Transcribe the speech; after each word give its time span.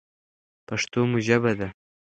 پښتو 0.67 0.99
مو 1.09 1.17
ژبه 1.27 1.51
ده. 1.59 1.67